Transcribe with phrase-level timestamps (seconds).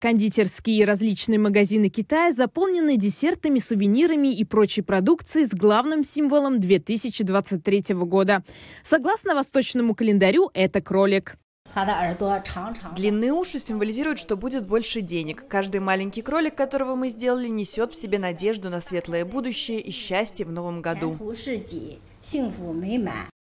[0.00, 7.94] Кондитерские и различные магазины Китая заполнены десертами, сувенирами и прочей продукцией с главным символом 2023
[7.96, 8.42] года.
[8.82, 11.36] Согласно восточному календарю, это кролик.
[12.96, 15.46] Длинные уши символизируют, что будет больше денег.
[15.46, 20.46] Каждый маленький кролик, которого мы сделали, несет в себе надежду на светлое будущее и счастье
[20.46, 21.14] в новом году.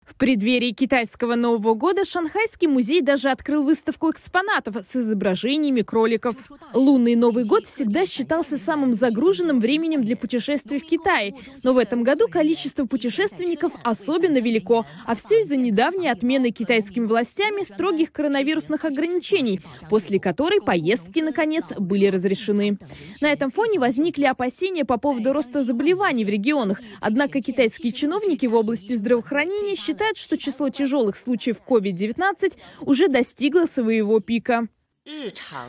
[0.05, 6.35] В преддверии китайского Нового года Шанхайский музей даже открыл выставку экспонатов с изображениями кроликов.
[6.75, 12.03] Лунный Новый год всегда считался самым загруженным временем для путешествий в Китае, но в этом
[12.03, 19.61] году количество путешественников особенно велико, а все из-за недавней отмены китайскими властями строгих коронавирусных ограничений,
[19.89, 22.77] после которой поездки, наконец, были разрешены.
[23.21, 28.55] На этом фоне возникли опасения по поводу роста заболеваний в регионах, однако китайские чиновники в
[28.55, 34.69] области здравоохранения считают, считает, что число тяжелых случаев COVID-19 уже достигло своего пика.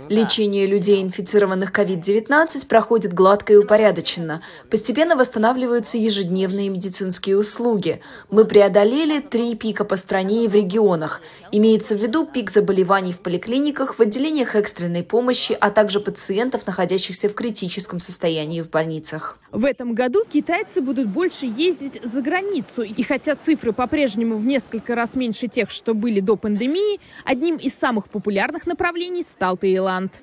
[0.10, 4.44] Лечение людей, инфицированных COVID-19, проходит гладко и упорядоченно.
[4.70, 8.00] Постепенно восстанавливаются ежедневные медицинские услуги.
[8.30, 11.22] Мы преодолели три пика по стране и в регионах.
[11.52, 17.28] Имеется в виду пик заболеваний в поликлиниках, в отделениях экстренной помощи, а также пациентов, находящихся
[17.28, 19.39] в критическом состоянии в больницах.
[19.52, 22.84] В этом году китайцы будут больше ездить за границу.
[22.84, 27.73] И хотя цифры по-прежнему в несколько раз меньше тех, что были до пандемии, одним из
[27.73, 30.22] самых популярных направлений стал Таиланд.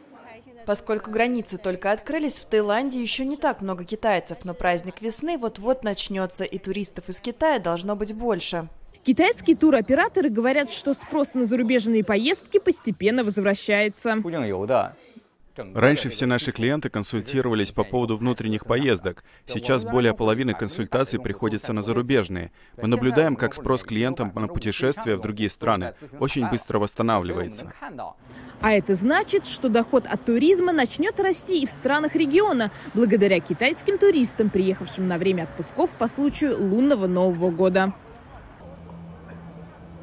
[0.67, 5.83] Поскольку границы только открылись, в Таиланде еще не так много китайцев, но праздник весны вот-вот
[5.83, 8.69] начнется, и туристов из Китая должно быть больше.
[9.03, 14.17] Китайские туроператоры говорят, что спрос на зарубежные поездки постепенно возвращается.
[15.75, 19.25] Раньше все наши клиенты консультировались по поводу внутренних поездок.
[19.47, 22.53] Сейчас более половины консультаций приходится на зарубежные.
[22.77, 27.73] Мы наблюдаем, как спрос клиентам на путешествия в другие страны очень быстро восстанавливается.
[28.61, 33.99] А это значит, что доход от туризма начнет расти и в странах региона, благодаря китайским
[33.99, 37.95] туристам, приехавшим на время отпусков по случаю лунного Нового года.